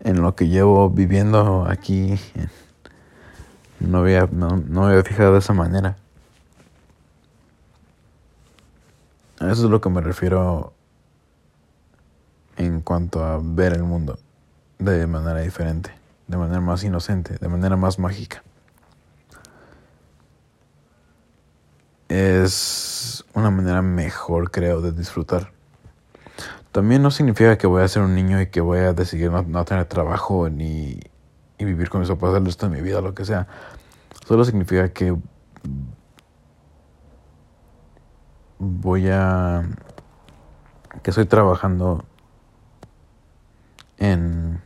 en 0.00 0.20
lo 0.20 0.36
que 0.36 0.48
llevo 0.48 0.90
viviendo 0.90 1.64
aquí, 1.66 2.20
no 3.80 3.98
había, 3.98 4.28
no, 4.30 4.58
me 4.58 4.86
había 4.86 5.02
fijado 5.02 5.32
de 5.32 5.38
esa 5.38 5.54
manera. 5.54 5.96
A 9.40 9.50
eso 9.50 9.64
es 9.64 9.70
lo 9.70 9.80
que 9.80 9.88
me 9.88 10.02
refiero 10.02 10.74
en 12.58 12.82
cuanto 12.82 13.24
a 13.24 13.40
ver 13.42 13.72
el 13.72 13.82
mundo 13.82 14.18
de 14.78 15.06
manera 15.06 15.40
diferente, 15.40 15.90
de 16.28 16.36
manera 16.36 16.60
más 16.60 16.84
inocente, 16.84 17.38
de 17.40 17.48
manera 17.48 17.76
más 17.76 17.98
mágica. 17.98 18.42
Es 22.08 23.24
una 23.32 23.50
manera 23.50 23.80
mejor, 23.80 24.50
creo, 24.50 24.82
de 24.82 24.92
disfrutar. 24.92 25.51
También 26.72 27.02
no 27.02 27.10
significa 27.10 27.58
que 27.58 27.66
voy 27.66 27.82
a 27.82 27.88
ser 27.88 28.02
un 28.02 28.14
niño 28.14 28.40
y 28.40 28.46
que 28.46 28.62
voy 28.62 28.78
a 28.78 28.94
decidir 28.94 29.30
no, 29.30 29.64
tener 29.66 29.84
trabajo 29.84 30.48
ni 30.48 30.98
y 31.58 31.64
vivir 31.66 31.90
con 31.90 32.00
mis 32.00 32.08
papás 32.08 32.34
el 32.34 32.46
resto 32.46 32.68
de 32.68 32.74
mi 32.74 32.82
vida, 32.82 33.02
lo 33.02 33.14
que 33.14 33.26
sea. 33.26 33.46
Solo 34.26 34.42
significa 34.46 34.88
que 34.88 35.14
voy 38.58 39.08
a... 39.10 39.68
que 41.02 41.10
estoy 41.10 41.26
trabajando 41.26 42.06
en 43.98 44.62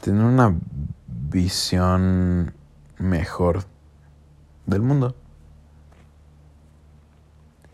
tener 0.00 0.24
una 0.24 0.56
visión 1.06 2.54
mejor 2.96 3.64
del 4.66 4.82
mundo. 4.82 5.16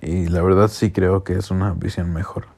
Y 0.00 0.28
la 0.28 0.42
verdad 0.42 0.68
sí 0.68 0.92
creo 0.92 1.24
que 1.24 1.34
es 1.34 1.50
una 1.50 1.72
visión 1.74 2.10
mejor 2.12 2.53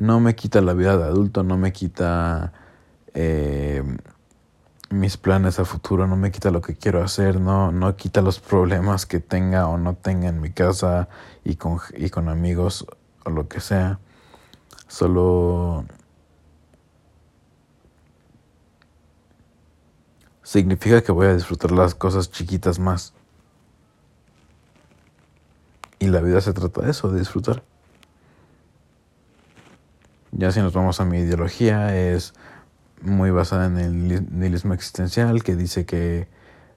no 0.00 0.18
me 0.18 0.34
quita 0.34 0.60
la 0.60 0.72
vida 0.72 0.96
de 0.96 1.04
adulto, 1.04 1.42
no 1.42 1.56
me 1.56 1.72
quita 1.72 2.52
eh, 3.14 3.82
mis 4.90 5.16
planes 5.16 5.58
a 5.60 5.64
futuro, 5.64 6.06
no 6.06 6.16
me 6.16 6.32
quita 6.32 6.50
lo 6.50 6.62
que 6.62 6.74
quiero 6.74 7.02
hacer, 7.02 7.40
no, 7.40 7.70
no 7.70 7.96
quita 7.96 8.22
los 8.22 8.40
problemas 8.40 9.06
que 9.06 9.20
tenga 9.20 9.68
o 9.68 9.78
no 9.78 9.94
tenga 9.94 10.28
en 10.28 10.40
mi 10.40 10.50
casa 10.50 11.08
y 11.44 11.56
con, 11.56 11.78
y 11.96 12.10
con 12.10 12.28
amigos 12.28 12.86
o 13.24 13.30
lo 13.30 13.46
que 13.46 13.60
sea. 13.60 14.00
Solo 14.88 15.84
significa 20.42 21.02
que 21.02 21.12
voy 21.12 21.28
a 21.28 21.34
disfrutar 21.34 21.70
las 21.72 21.94
cosas 21.94 22.30
chiquitas 22.30 22.78
más. 22.78 23.12
Y 25.98 26.06
la 26.06 26.20
vida 26.22 26.40
se 26.40 26.54
trata 26.54 26.80
de 26.80 26.90
eso, 26.90 27.12
de 27.12 27.20
disfrutar. 27.20 27.62
Ya 30.32 30.52
si 30.52 30.60
nos 30.60 30.72
vamos 30.72 31.00
a 31.00 31.04
mi 31.04 31.18
ideología, 31.18 31.96
es 31.96 32.34
muy 33.02 33.30
basada 33.30 33.66
en 33.66 33.78
el 33.78 34.38
nihilismo 34.38 34.74
existencial 34.74 35.42
que 35.42 35.56
dice 35.56 35.86
que 35.86 36.28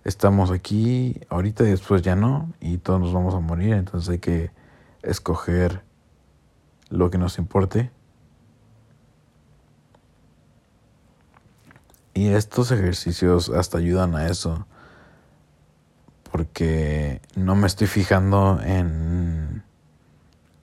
estamos 0.04 0.52
aquí 0.52 1.22
ahorita 1.30 1.64
y 1.64 1.72
después 1.72 2.02
ya 2.02 2.16
no 2.16 2.52
y 2.60 2.78
todos 2.78 3.00
nos 3.00 3.14
vamos 3.14 3.36
a 3.36 3.40
morir, 3.40 3.74
entonces 3.74 4.10
hay 4.10 4.20
que 4.20 4.52
escoger 5.02 5.84
lo 6.90 7.10
que 7.10 7.18
nos 7.18 7.38
importe. 7.38 7.92
Y 12.14 12.30
estos 12.30 12.72
ejercicios 12.72 13.50
hasta 13.50 13.80
ayudan 13.80 14.16
a 14.16 14.28
eso, 14.28 14.68
porque 16.32 17.22
no 17.36 17.56
me 17.56 17.66
estoy 17.68 17.88
fijando 17.88 18.60
en 18.64 19.64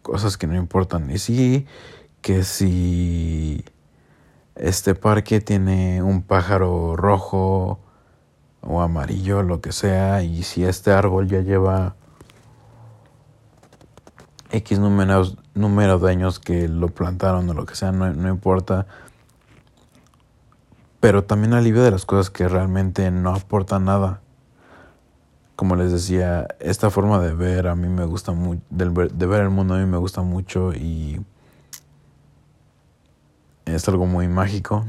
cosas 0.02 0.37
que 0.37 0.47
no 0.47 0.54
importan. 0.54 1.11
Y 1.11 1.18
sí, 1.18 1.66
que 2.23 2.45
si 2.45 3.65
este 4.55 4.95
parque 4.95 5.41
tiene 5.41 6.03
un 6.03 6.23
pájaro 6.23 6.97
rojo 6.97 7.81
o 8.62 8.81
amarillo, 8.83 9.43
lo 9.43 9.61
que 9.61 9.73
sea, 9.73 10.23
y 10.23 10.43
si 10.43 10.65
este 10.65 10.93
árbol 10.93 11.29
ya 11.29 11.41
lleva 11.41 11.97
X 14.50 14.79
números, 14.79 15.39
número 15.55 15.99
de 15.99 16.11
años 16.11 16.39
que 16.39 16.69
lo 16.69 16.89
plantaron 16.89 17.49
o 17.49 17.55
lo 17.55 17.65
que 17.65 17.75
sea, 17.75 17.93
no, 17.93 18.12
no 18.12 18.29
importa. 18.29 18.87
Pero 21.00 21.25
también 21.25 21.55
alivio 21.55 21.83
de 21.83 21.91
las 21.91 22.05
cosas 22.05 22.29
que 22.29 22.47
realmente 22.49 23.11
no 23.11 23.35
aportan 23.35 23.87
nada. 23.87 24.21
Como 25.57 25.77
les 25.77 25.93
decía, 25.93 26.49
esta 26.59 26.91
forma 26.91 27.19
de 27.21 27.35
ver 27.35 27.69
a 27.69 27.75
mí 27.75 27.89
me 27.89 28.05
gusta 28.05 28.33
mucho, 28.33 28.62
de 28.71 29.27
ver 29.27 29.41
el 29.41 29.50
mundo 29.50 29.75
a 29.75 29.79
mí 29.79 29.87
me 29.87 29.99
gusta 29.99 30.23
mucho 30.23 30.73
y 30.75 31.25
es 33.75 33.89
algo 33.89 34.07
muy 34.07 34.29
mágico. 34.29 34.85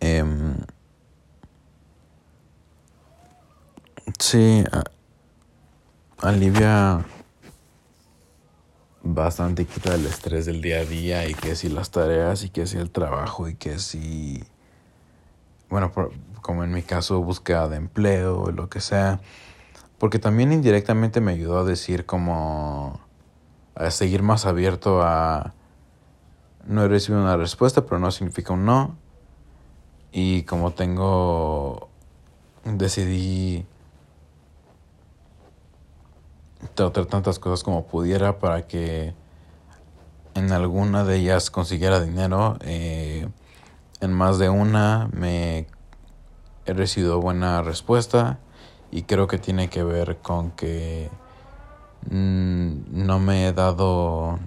Em, 0.00 0.56
sí, 4.18 4.64
alivia 6.18 7.04
bastante, 9.02 9.66
quita 9.66 9.94
el 9.94 10.06
estrés 10.06 10.46
del 10.46 10.60
día 10.62 10.80
a 10.80 10.84
día 10.84 11.28
y 11.28 11.34
que 11.34 11.54
si 11.56 11.68
las 11.68 11.90
tareas 11.90 12.42
y 12.44 12.50
que 12.50 12.66
si 12.66 12.78
el 12.78 12.90
trabajo 12.90 13.48
y 13.48 13.54
que 13.54 13.78
si, 13.78 14.42
bueno, 15.68 15.92
como 16.40 16.64
en 16.64 16.72
mi 16.72 16.82
caso, 16.82 17.22
búsqueda 17.22 17.68
de 17.68 17.76
empleo, 17.76 18.50
lo 18.50 18.68
que 18.68 18.80
sea. 18.80 19.20
Porque 19.98 20.18
también 20.18 20.52
indirectamente 20.52 21.20
me 21.20 21.32
ayudó 21.32 21.60
a 21.60 21.64
decir 21.64 22.04
como 22.06 23.00
a 23.74 23.90
seguir 23.90 24.22
más 24.22 24.46
abierto 24.46 25.02
a 25.02 25.54
no 26.66 26.84
he 26.84 26.88
recibido 26.88 27.22
una 27.22 27.36
respuesta, 27.36 27.84
pero 27.84 27.98
no 27.98 28.10
significa 28.10 28.52
un 28.52 28.64
no. 28.64 28.96
Y 30.12 30.42
como 30.42 30.72
tengo, 30.72 31.88
decidí 32.64 33.66
tratar 36.74 37.06
tantas 37.06 37.38
cosas 37.38 37.62
como 37.62 37.86
pudiera 37.86 38.38
para 38.38 38.66
que 38.66 39.14
en 40.34 40.52
alguna 40.52 41.04
de 41.04 41.16
ellas 41.16 41.50
consiguiera 41.50 42.00
dinero. 42.00 42.56
Eh, 42.60 43.28
en 44.00 44.12
más 44.12 44.38
de 44.38 44.50
una 44.50 45.08
me 45.12 45.66
he 46.66 46.72
recibido 46.72 47.20
buena 47.20 47.62
respuesta 47.62 48.38
y 48.90 49.02
creo 49.02 49.26
que 49.26 49.38
tiene 49.38 49.68
que 49.68 49.82
ver 49.82 50.18
con 50.18 50.50
que 50.52 51.10
mm, 52.10 53.06
no 53.06 53.18
me 53.18 53.46
he 53.46 53.52
dado 53.52 54.38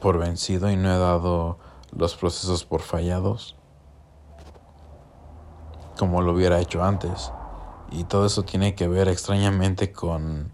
por 0.00 0.18
vencido 0.18 0.70
y 0.70 0.76
no 0.76 0.94
he 0.94 0.98
dado 0.98 1.58
los 1.92 2.14
procesos 2.16 2.64
por 2.64 2.82
fallados 2.82 3.58
como 5.98 6.22
lo 6.22 6.32
hubiera 6.32 6.60
hecho 6.60 6.82
antes. 6.82 7.32
Y 7.90 8.04
todo 8.04 8.24
eso 8.24 8.44
tiene 8.44 8.74
que 8.74 8.88
ver 8.88 9.08
extrañamente 9.08 9.92
con 9.92 10.50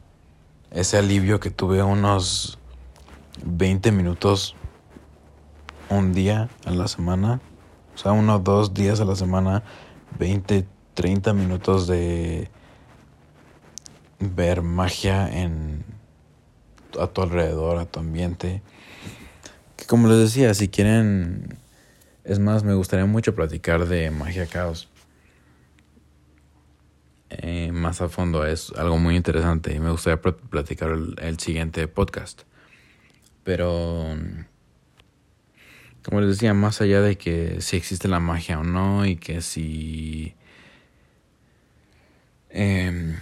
ese 0.71 0.99
alivio 0.99 1.39
que 1.39 1.51
tuve 1.51 1.83
unos 1.83 2.59
20 3.45 3.93
minutos 3.93 4.57
un 5.91 6.13
día 6.13 6.49
a 6.65 6.71
la 6.71 6.89
semana. 6.89 7.41
O 7.95 7.99
sea, 7.99 8.13
uno 8.13 8.41
dos 8.41 8.75
días 8.75 9.01
a 9.01 9.05
la 9.05 9.15
semana, 9.15 9.63
20, 10.19 10.67
30 10.95 11.33
minutos 11.33 11.87
de 11.87 12.51
ver 14.19 14.63
magia 14.63 15.29
en 15.29 15.85
a 16.99 17.09
tu 17.09 17.23
alrededor, 17.23 17.79
a 17.79 17.87
tu 17.87 18.01
ambiente 18.01 18.63
como 19.87 20.09
les 20.09 20.19
decía, 20.19 20.55
si 20.55 20.69
quieren, 20.69 21.59
es 22.25 22.39
más, 22.39 22.65
me 22.65 22.75
gustaría 22.75 23.07
mucho 23.07 23.35
platicar 23.35 23.87
de 23.87 24.11
magia 24.11 24.47
caos. 24.47 24.89
Eh, 27.31 27.73
más 27.73 28.01
a 28.01 28.09
fondo, 28.09 28.47
es 28.47 28.73
algo 28.77 28.99
muy 28.99 29.17
interesante 29.17 29.75
y 29.75 29.81
me 29.81 29.91
gustaría 29.91 30.21
platicar 30.21 30.91
el, 31.19 31.39
siguiente 31.39 31.89
podcast. 31.89 32.43
Pero, 33.43 34.17
como 36.05 36.21
les 36.21 36.31
decía, 36.31 36.55
más 36.55 36.81
allá 36.81 37.01
de 37.01 37.17
que 37.19 37.61
si 37.61 37.77
existe 37.77 38.09
la 38.09 38.21
magia 38.21 38.61
o 38.61 38.65
no 38.65 39.05
y 39.05 39.17
que 39.17 39.41
si 39.43 40.35
em, 42.51 43.17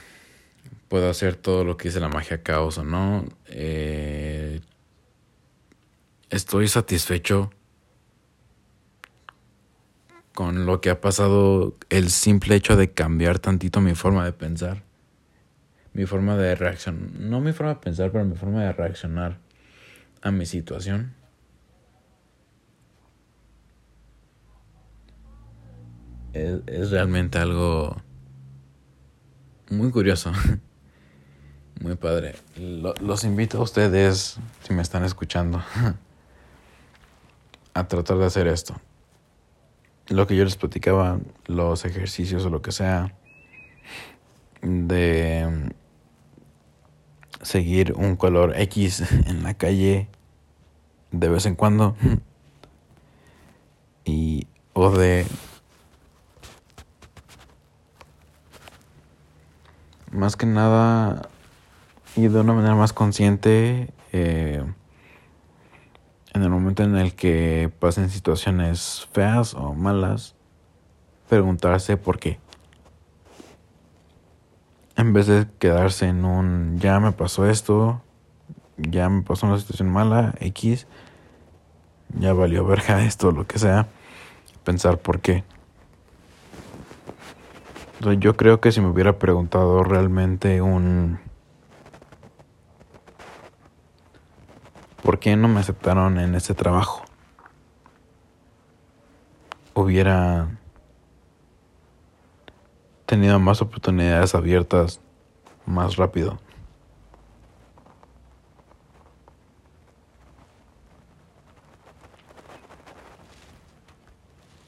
puedo 0.89 1.09
hacer 1.09 1.37
todo 1.37 1.65
lo 1.65 1.77
que 1.77 1.89
dice 1.89 2.01
la 2.01 2.09
magia 2.09 2.43
caos 2.43 2.79
o 2.79 2.85
no, 2.85 3.25
eh, 3.47 4.61
estoy 6.33 6.67
satisfecho 6.67 7.51
con 10.35 10.65
lo 10.65 10.81
que 10.81 10.89
ha 10.89 11.01
pasado, 11.01 11.77
el 11.91 12.11
simple 12.11 12.55
hecho 12.55 12.75
de 12.75 12.91
cambiar 12.91 13.39
tantito 13.39 13.83
mi 13.83 13.95
forma 13.95 14.25
de 14.25 14.33
pensar, 14.33 14.83
mi 15.93 16.07
forma 16.07 16.39
de 16.39 16.55
reaccionar, 16.55 17.11
no 17.21 17.41
mi 17.41 17.53
forma 17.53 17.75
de 17.75 17.81
pensar, 17.81 18.11
pero 18.11 18.25
mi 18.25 18.35
forma 18.35 18.65
de 18.65 18.73
reaccionar 18.73 19.39
a 20.23 20.31
mi 20.31 20.47
situación. 20.47 21.15
Es, 26.33 26.91
realmente 26.91 27.39
algo 27.39 28.01
muy 29.69 29.91
curioso, 29.91 30.33
muy 31.83 31.97
padre. 31.97 32.37
los 32.57 33.25
invito 33.25 33.59
a 33.59 33.63
ustedes, 33.63 34.39
si 34.63 34.73
me 34.73 34.81
están 34.81 35.05
escuchando. 35.05 35.63
a 37.75 37.89
tratar 37.89 38.19
de 38.19 38.27
hacer 38.27 38.47
esto. 38.47 38.75
Lo 40.09 40.27
que 40.27 40.37
yo 40.37 40.45
les 40.45 40.57
platicaba, 40.57 41.19
los 41.47 41.85
ejercicios 41.85 42.45
o 42.45 42.51
lo 42.51 42.63
que 42.63 42.73
sea, 42.73 43.15
de 44.63 45.73
seguir 47.43 47.93
un 47.97 48.17
color 48.17 48.55
X 48.57 49.03
en 49.27 49.43
la 49.43 49.55
calle 49.55 50.09
de 51.11 51.29
vez 51.29 51.47
en 51.47 51.55
cuando 51.55 51.97
y 54.05 54.47
o 54.73 54.91
de 54.91 55.27
más 60.11 60.37
que 60.37 60.47
nada 60.47 61.29
y 62.17 62.29
de 62.29 62.41
una 62.41 62.53
manera 62.53 62.75
más 62.75 62.93
consciente 62.93 63.93
eh, 64.13 64.63
en 66.35 66.43
el 66.43 66.51
momento 66.51 66.83
en 66.83 66.97
el 66.97 67.15
que 67.15 67.71
pasen 67.79 68.09
situaciones 68.09 69.07
feas 69.13 69.55
o 69.55 69.75
malas, 69.75 70.35
preguntarse 71.29 71.97
por 71.97 72.19
qué. 72.19 72.39
En 74.97 75.13
vez 75.13 75.27
de 75.27 75.47
quedarse 75.59 76.07
en 76.07 76.25
un 76.25 76.79
ya 76.79 77.01
me 77.01 77.13
pasó 77.13 77.49
esto, 77.49 78.01
ya 78.77 79.09
me 79.09 79.23
pasó 79.23 79.47
una 79.47 79.59
situación 79.59 79.91
mala, 79.91 80.35
X, 80.41 80.87
ya 82.19 82.33
valió 82.33 82.65
verga 82.65 83.05
esto, 83.05 83.31
lo 83.31 83.47
que 83.47 83.59
sea, 83.59 83.89
pensar 84.65 84.99
por 84.99 85.21
qué. 85.21 85.45
Yo 88.19 88.37
creo 88.37 88.61
que 88.61 88.73
si 88.73 88.81
me 88.81 88.89
hubiera 88.89 89.19
preguntado 89.19 89.85
realmente 89.85 90.61
un 90.61 91.21
¿por 95.03 95.19
qué 95.19 95.37
no 95.37 95.49
me 95.49 95.61
aceptaron 95.61 96.19
en 96.19 96.35
ese 96.35 96.55
trabajo? 96.55 97.05
Hubiera 99.75 100.49
tenido 103.07 103.39
más 103.39 103.61
oportunidades 103.61 104.35
abiertas 104.35 105.01
más 105.67 105.97
rápido. 105.97 106.39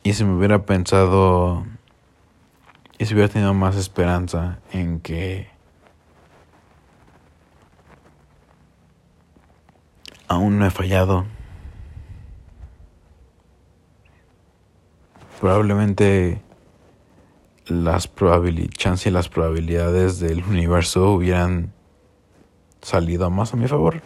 Y 0.03 0.13
si 0.13 0.25
me 0.25 0.37
hubiera 0.37 0.67
pensado, 0.67 1.65
y 2.99 3.07
si 3.07 3.15
hubiera 3.15 3.33
tenido 3.33 3.55
más 3.55 3.77
esperanza 3.77 4.59
en 4.71 5.01
que 5.01 5.54
aún 10.29 10.59
no 10.59 10.67
he 10.67 10.71
fallado, 10.71 11.25
probablemente 15.41 16.41
las 17.67 18.11
chances 18.77 19.07
y 19.07 19.11
las 19.11 19.29
probabilidades 19.29 20.19
del 20.19 20.43
universo 20.45 21.13
hubieran 21.13 21.73
salido 22.83 23.31
más 23.31 23.53
a 23.53 23.57
mi 23.57 23.67
favor. 23.69 24.03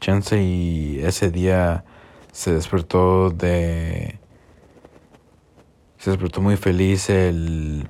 Chance 0.00 0.42
y 0.42 1.00
ese 1.00 1.30
día 1.30 1.84
se 2.32 2.52
despertó 2.52 3.30
de... 3.30 4.18
Se 5.98 6.10
despertó 6.10 6.40
muy 6.40 6.56
feliz 6.56 7.10
el, 7.10 7.88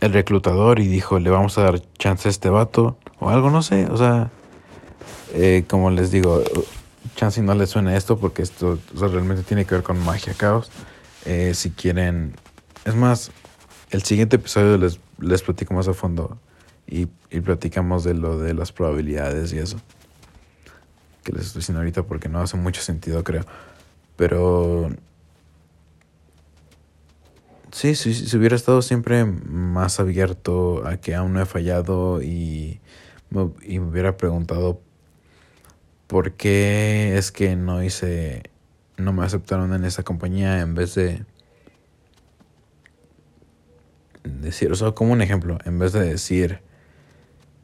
el 0.00 0.12
reclutador 0.12 0.78
y 0.78 0.86
dijo, 0.86 1.18
le 1.18 1.30
vamos 1.30 1.58
a 1.58 1.62
dar 1.62 1.80
chance 1.98 2.28
a 2.28 2.30
este 2.30 2.48
vato 2.48 2.96
o 3.18 3.28
algo, 3.28 3.50
no 3.50 3.62
sé, 3.62 3.86
o 3.90 3.96
sea, 3.96 4.30
eh, 5.32 5.64
como 5.68 5.90
les 5.90 6.10
digo, 6.10 6.42
chance 7.16 7.40
no 7.42 7.54
les 7.54 7.70
suena 7.70 7.96
esto 7.96 8.18
porque 8.18 8.42
esto 8.42 8.78
realmente 8.94 9.42
tiene 9.42 9.64
que 9.64 9.74
ver 9.74 9.84
con 9.84 9.98
magia 10.04 10.34
caos. 10.34 10.70
Eh, 11.24 11.52
si 11.54 11.70
quieren, 11.70 12.34
es 12.84 12.94
más, 12.94 13.30
el 13.90 14.02
siguiente 14.02 14.36
episodio 14.36 14.78
les, 14.78 14.98
les 15.18 15.42
platico 15.42 15.74
más 15.74 15.88
a 15.88 15.94
fondo 15.94 16.38
y, 16.86 17.08
y 17.30 17.40
platicamos 17.40 18.04
de 18.04 18.14
lo 18.14 18.38
de 18.38 18.54
las 18.54 18.72
probabilidades 18.72 19.52
y 19.52 19.58
eso 19.58 19.78
que 21.24 21.32
les 21.32 21.46
estoy 21.46 21.60
diciendo 21.60 21.80
ahorita 21.80 22.04
porque 22.04 22.28
no 22.28 22.40
hace 22.40 22.56
mucho 22.56 22.80
sentido, 22.80 23.22
creo. 23.22 23.44
Pero 24.16 24.90
sí, 27.72 27.94
sí, 27.94 28.14
si 28.14 28.36
hubiera 28.36 28.56
estado 28.56 28.80
siempre 28.80 29.24
más 29.24 30.00
abierto 30.00 30.86
a 30.86 30.96
que 30.96 31.14
aún 31.14 31.34
no 31.34 31.42
he 31.42 31.46
fallado 31.46 32.22
y 32.22 32.80
y 33.62 33.78
me 33.78 33.86
hubiera 33.86 34.16
preguntado 34.16 34.80
por 36.10 36.32
qué 36.32 37.16
es 37.16 37.30
que 37.30 37.54
no 37.54 37.84
hice, 37.84 38.42
no 38.96 39.12
me 39.12 39.24
aceptaron 39.24 39.72
en 39.74 39.84
esa 39.84 40.02
compañía 40.02 40.58
en 40.60 40.74
vez 40.74 40.96
de 40.96 41.24
decir, 44.24 44.72
o 44.72 44.74
sea, 44.74 44.90
como 44.90 45.12
un 45.12 45.22
ejemplo, 45.22 45.58
en 45.64 45.78
vez 45.78 45.92
de 45.92 46.00
decir, 46.00 46.62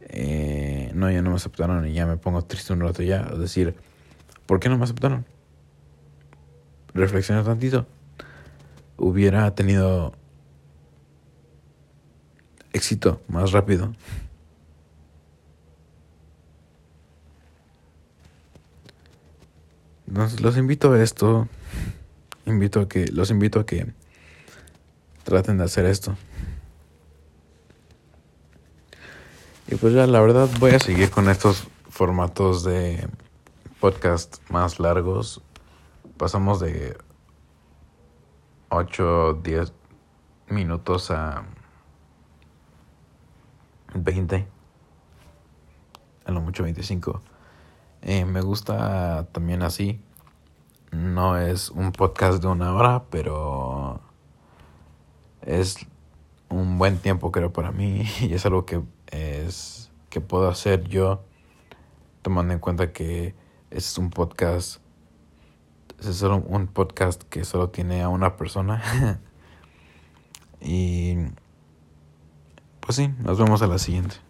eh, 0.00 0.92
no, 0.94 1.11
ya 1.11 1.22
no 1.22 1.30
me 1.30 1.37
aceptaron 1.37 1.88
y 1.88 1.92
ya 1.92 2.06
me 2.06 2.18
pongo 2.18 2.40
triste 2.42 2.72
un 2.72 2.82
rato 2.82 3.02
ya. 3.02 3.28
Es 3.32 3.40
decir, 3.40 3.74
¿por 4.46 4.61
qué 4.61 4.68
no 4.68 4.78
me 4.78 4.85
aceptaron? 4.85 5.26
Reflexiona 6.94 7.42
tantito. 7.42 7.85
Hubiera 8.96 9.52
tenido 9.56 10.14
éxito 12.72 13.20
más 13.26 13.50
rápido. 13.50 13.92
Entonces 20.09 20.40
los 20.40 20.57
invito 20.57 20.92
a 20.92 21.03
esto. 21.03 21.49
Invito 22.45 22.81
a 22.81 22.88
que, 22.88 23.07
los 23.09 23.31
invito 23.31 23.61
a 23.61 23.66
que 23.66 23.92
traten 25.25 25.59
de 25.59 25.64
hacer 25.64 25.85
esto. 25.87 26.16
Y 29.69 29.75
pues 29.75 29.95
ya 29.95 30.07
la 30.07 30.21
verdad 30.21 30.49
voy 30.61 30.73
a 30.73 30.79
seguir 30.79 31.11
con 31.11 31.29
estos 31.29 31.66
formatos 31.88 32.62
de 32.62 33.09
podcast 33.81 34.38
más 34.49 34.79
largos. 34.79 35.42
Pasamos 36.16 36.61
de 36.61 36.97
8, 38.69 39.40
10 39.42 39.73
minutos 40.49 41.11
a 41.11 41.45
20. 43.95 44.47
A 46.27 46.31
lo 46.31 46.40
mucho 46.40 46.62
25. 46.62 47.23
Eh, 48.02 48.24
me 48.24 48.40
gusta 48.40 49.26
también 49.32 49.62
así. 49.62 50.00
No 50.92 51.38
es 51.38 51.70
un 51.70 51.92
podcast 51.92 52.42
de 52.42 52.48
una 52.48 52.74
hora, 52.74 53.04
pero 53.11 54.00
es 55.42 55.87
un 56.48 56.78
buen 56.78 56.98
tiempo 56.98 57.32
creo 57.32 57.52
para 57.52 57.72
mí 57.72 58.04
y 58.20 58.35
es 58.35 58.44
algo 58.46 58.66
que 58.66 58.82
es 59.11 59.90
que 60.11 60.20
puedo 60.20 60.48
hacer 60.48 60.88
yo 60.88 61.24
tomando 62.22 62.52
en 62.52 62.61
cuenta 62.61 62.92
que 62.92 63.35
es 63.70 63.98
un 63.98 64.11
podcast 64.11 64.80
es 66.00 66.16
solo 66.16 66.38
un 66.38 66.66
podcast 66.66 67.22
que 67.24 67.44
solo 67.44 67.70
tiene 67.70 68.02
a 68.02 68.09
una 68.09 68.37
persona 68.37 69.20
y 70.61 71.16
pues 72.80 72.96
sí 72.96 73.09
nos 73.18 73.38
vemos 73.38 73.62
a 73.62 73.66
la 73.66 73.78
siguiente 73.78 74.25